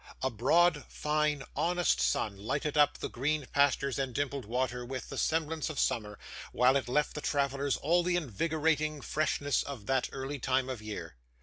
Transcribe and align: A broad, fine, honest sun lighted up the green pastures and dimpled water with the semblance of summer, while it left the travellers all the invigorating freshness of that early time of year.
A 0.23 0.31
broad, 0.31 0.83
fine, 0.89 1.43
honest 1.55 2.01
sun 2.01 2.35
lighted 2.35 2.75
up 2.75 2.97
the 2.97 3.07
green 3.07 3.45
pastures 3.53 3.99
and 3.99 4.15
dimpled 4.15 4.45
water 4.45 4.83
with 4.83 5.09
the 5.09 5.17
semblance 5.19 5.69
of 5.69 5.77
summer, 5.77 6.17
while 6.51 6.75
it 6.75 6.89
left 6.89 7.13
the 7.13 7.21
travellers 7.21 7.77
all 7.77 8.01
the 8.01 8.15
invigorating 8.15 9.01
freshness 9.01 9.61
of 9.61 9.85
that 9.85 10.09
early 10.11 10.39
time 10.39 10.69
of 10.69 10.81
year. 10.81 11.17